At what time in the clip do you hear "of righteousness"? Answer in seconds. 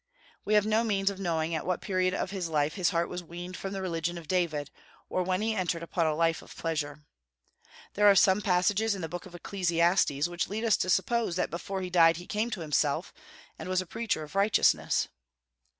14.23-15.07